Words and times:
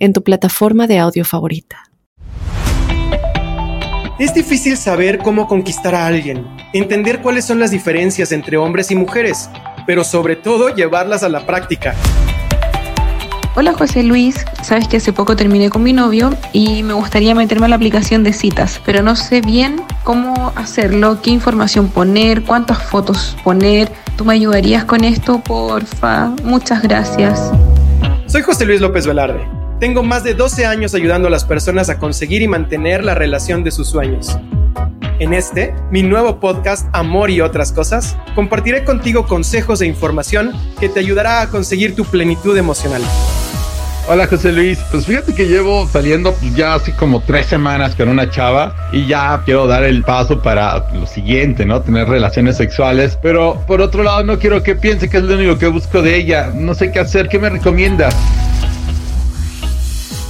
en 0.00 0.12
tu 0.12 0.24
plataforma 0.24 0.86
de 0.88 0.98
audio 0.98 1.24
favorita. 1.24 1.84
Es 4.18 4.34
difícil 4.34 4.76
saber 4.76 5.18
cómo 5.18 5.46
conquistar 5.46 5.94
a 5.94 6.06
alguien, 6.06 6.46
entender 6.74 7.22
cuáles 7.22 7.46
son 7.46 7.58
las 7.58 7.70
diferencias 7.70 8.32
entre 8.32 8.56
hombres 8.56 8.90
y 8.90 8.94
mujeres, 8.94 9.48
pero 9.86 10.04
sobre 10.04 10.36
todo 10.36 10.74
llevarlas 10.74 11.22
a 11.22 11.28
la 11.28 11.46
práctica. 11.46 11.94
Hola 13.56 13.72
José 13.72 14.02
Luis, 14.02 14.44
sabes 14.62 14.88
que 14.88 14.98
hace 14.98 15.12
poco 15.12 15.36
terminé 15.36 15.70
con 15.70 15.82
mi 15.82 15.92
novio 15.92 16.36
y 16.52 16.82
me 16.82 16.92
gustaría 16.92 17.34
meterme 17.34 17.66
a 17.66 17.68
la 17.70 17.76
aplicación 17.76 18.22
de 18.22 18.32
citas, 18.32 18.80
pero 18.84 19.02
no 19.02 19.16
sé 19.16 19.40
bien 19.40 19.82
cómo 20.04 20.52
hacerlo, 20.54 21.20
qué 21.22 21.30
información 21.30 21.88
poner, 21.88 22.42
cuántas 22.42 22.82
fotos 22.82 23.36
poner. 23.42 23.90
¿Tú 24.16 24.24
me 24.24 24.34
ayudarías 24.34 24.84
con 24.84 25.02
esto, 25.02 25.40
porfa? 25.40 26.28
Muchas 26.44 26.82
gracias. 26.82 27.50
Soy 28.26 28.42
José 28.42 28.66
Luis 28.66 28.80
López 28.80 29.06
Velarde 29.06 29.59
tengo 29.80 30.02
más 30.02 30.22
de 30.22 30.34
12 30.34 30.66
años 30.66 30.94
ayudando 30.94 31.28
a 31.28 31.30
las 31.30 31.44
personas 31.44 31.88
a 31.88 31.98
conseguir 31.98 32.42
y 32.42 32.48
mantener 32.48 33.02
la 33.02 33.14
relación 33.14 33.64
de 33.64 33.70
sus 33.70 33.88
sueños. 33.88 34.38
En 35.18 35.32
este, 35.32 35.74
mi 35.90 36.02
nuevo 36.02 36.38
podcast 36.38 36.86
Amor 36.92 37.30
y 37.30 37.40
otras 37.40 37.72
cosas, 37.72 38.14
compartiré 38.34 38.84
contigo 38.84 39.26
consejos 39.26 39.80
e 39.80 39.86
información 39.86 40.52
que 40.78 40.90
te 40.90 41.00
ayudará 41.00 41.40
a 41.40 41.48
conseguir 41.48 41.96
tu 41.96 42.04
plenitud 42.04 42.56
emocional. 42.56 43.02
Hola 44.06 44.26
José 44.26 44.52
Luis, 44.52 44.78
pues 44.90 45.06
fíjate 45.06 45.34
que 45.34 45.46
llevo 45.46 45.86
saliendo 45.86 46.34
ya 46.54 46.74
así 46.74 46.92
como 46.92 47.20
tres 47.20 47.46
semanas 47.46 47.94
con 47.94 48.08
una 48.08 48.28
chava 48.28 48.74
y 48.92 49.06
ya 49.06 49.40
quiero 49.44 49.66
dar 49.66 49.84
el 49.84 50.02
paso 50.02 50.42
para 50.42 50.90
lo 50.92 51.06
siguiente, 51.06 51.64
¿no? 51.64 51.80
Tener 51.80 52.06
relaciones 52.06 52.56
sexuales, 52.56 53.18
pero 53.22 53.62
por 53.66 53.80
otro 53.80 54.02
lado 54.02 54.24
no 54.24 54.38
quiero 54.38 54.62
que 54.62 54.74
piense 54.74 55.08
que 55.08 55.18
es 55.18 55.22
lo 55.22 55.36
único 55.36 55.58
que 55.58 55.68
busco 55.68 56.02
de 56.02 56.16
ella, 56.16 56.50
no 56.54 56.74
sé 56.74 56.92
qué 56.92 56.98
hacer, 56.98 57.28
¿qué 57.28 57.38
me 57.38 57.48
recomiendas? 57.48 58.14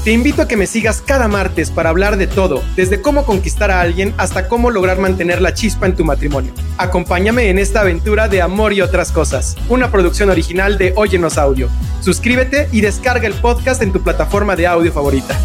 Te 0.04 0.12
invito 0.12 0.40
a 0.40 0.48
que 0.48 0.56
me 0.56 0.66
sigas 0.66 1.02
cada 1.02 1.28
martes 1.28 1.70
para 1.70 1.90
hablar 1.90 2.16
de 2.16 2.26
todo, 2.26 2.62
desde 2.74 3.02
cómo 3.02 3.26
conquistar 3.26 3.70
a 3.70 3.82
alguien 3.82 4.14
hasta 4.16 4.48
cómo 4.48 4.70
lograr 4.70 4.98
mantener 4.98 5.42
la 5.42 5.52
chispa 5.52 5.84
en 5.84 5.94
tu 5.94 6.06
matrimonio. 6.06 6.54
Acompáñame 6.78 7.50
en 7.50 7.58
esta 7.58 7.82
aventura 7.82 8.26
de 8.26 8.40
amor 8.40 8.72
y 8.72 8.80
otras 8.80 9.12
cosas, 9.12 9.56
una 9.68 9.90
producción 9.90 10.30
original 10.30 10.78
de 10.78 10.94
Óyenos 10.96 11.36
Audio. 11.36 11.68
Suscríbete 12.00 12.70
y 12.72 12.80
descarga 12.80 13.26
el 13.26 13.34
podcast 13.34 13.82
en 13.82 13.92
tu 13.92 14.02
plataforma 14.02 14.56
de 14.56 14.66
audio 14.66 14.90
favorita. 14.90 15.38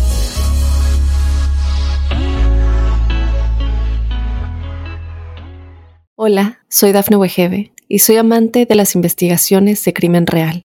Hola, 6.16 6.60
soy 6.70 6.94
Dafne 6.94 7.18
Wegebe 7.18 7.74
y 7.90 8.00
soy 8.00 8.16
amante 8.16 8.66
de 8.66 8.76
las 8.76 8.96
investigaciones 8.96 9.84
de 9.84 9.94
crimen 9.94 10.26
real. 10.26 10.65